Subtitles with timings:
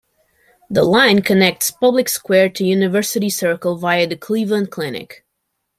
[0.67, 5.23] The line connects Public Square to University Circle via the Cleveland Clinic.